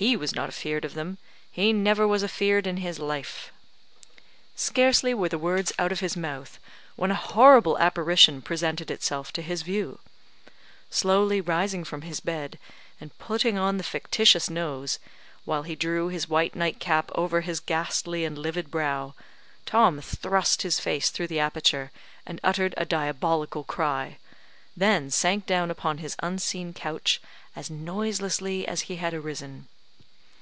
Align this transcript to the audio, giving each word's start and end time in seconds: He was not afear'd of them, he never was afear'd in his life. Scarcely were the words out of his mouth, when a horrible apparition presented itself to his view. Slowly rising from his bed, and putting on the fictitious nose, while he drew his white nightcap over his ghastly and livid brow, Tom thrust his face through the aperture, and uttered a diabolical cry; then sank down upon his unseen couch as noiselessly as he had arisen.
He 0.00 0.16
was 0.16 0.32
not 0.32 0.48
afear'd 0.48 0.84
of 0.84 0.94
them, 0.94 1.18
he 1.50 1.72
never 1.72 2.06
was 2.06 2.22
afear'd 2.22 2.68
in 2.68 2.76
his 2.76 3.00
life. 3.00 3.50
Scarcely 4.54 5.12
were 5.12 5.28
the 5.28 5.38
words 5.40 5.72
out 5.76 5.90
of 5.90 5.98
his 5.98 6.16
mouth, 6.16 6.60
when 6.94 7.10
a 7.10 7.16
horrible 7.16 7.76
apparition 7.80 8.40
presented 8.40 8.92
itself 8.92 9.32
to 9.32 9.42
his 9.42 9.62
view. 9.62 9.98
Slowly 10.88 11.40
rising 11.40 11.82
from 11.82 12.02
his 12.02 12.20
bed, 12.20 12.60
and 13.00 13.18
putting 13.18 13.58
on 13.58 13.76
the 13.76 13.82
fictitious 13.82 14.48
nose, 14.48 15.00
while 15.44 15.64
he 15.64 15.74
drew 15.74 16.06
his 16.06 16.28
white 16.28 16.54
nightcap 16.54 17.10
over 17.16 17.40
his 17.40 17.58
ghastly 17.58 18.24
and 18.24 18.38
livid 18.38 18.70
brow, 18.70 19.16
Tom 19.66 20.00
thrust 20.00 20.62
his 20.62 20.78
face 20.78 21.10
through 21.10 21.26
the 21.26 21.40
aperture, 21.40 21.90
and 22.24 22.38
uttered 22.44 22.72
a 22.76 22.84
diabolical 22.84 23.64
cry; 23.64 24.18
then 24.76 25.10
sank 25.10 25.44
down 25.44 25.72
upon 25.72 25.98
his 25.98 26.14
unseen 26.22 26.72
couch 26.72 27.20
as 27.56 27.68
noiselessly 27.68 28.64
as 28.64 28.82
he 28.82 28.94
had 28.94 29.12
arisen. 29.12 29.66